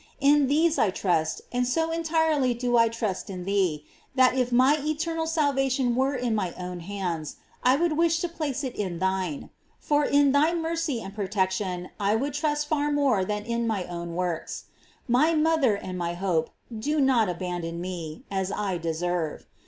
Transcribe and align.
In 0.19 0.47
these 0.47 0.79
I 0.79 0.89
trust; 0.89 1.41
and 1.51 1.67
so 1.67 1.91
entirely 1.91 2.55
do 2.55 2.75
I 2.75 2.89
trust 2.89 3.29
in 3.29 3.43
thee, 3.45 3.85
that 4.15 4.35
if 4.35 4.51
my 4.51 4.79
eternal 4.83 5.27
salvation 5.27 5.95
were 5.95 6.15
in 6.15 6.33
my 6.33 6.55
own 6.57 6.79
hands, 6.79 7.35
I 7.63 7.75
would 7.75 7.91
wish 7.95 8.17
to 8.21 8.27
place 8.27 8.63
it 8.63 8.75
in 8.75 8.97
thine; 8.97 9.51
for 9.79 10.03
in 10.03 10.31
thy 10.31 10.55
mercy 10.55 11.03
and 11.03 11.13
protection 11.13 11.91
I 11.99 12.15
would 12.15 12.33
trust 12.33 12.67
far 12.67 12.91
more 12.91 13.23
than 13.23 13.43
in 13.45 13.67
my 13.67 13.83
own 13.85 14.15
works. 14.15 14.63
My 15.07 15.35
mother 15.35 15.75
and 15.75 15.99
my 15.99 16.15
hope, 16.15 16.49
do 16.75 16.99
not 16.99 17.29
abandon 17.29 17.79
me, 17.79 18.23
as 18.31 18.51
I 18.51 18.79
deserve. 18.79 19.45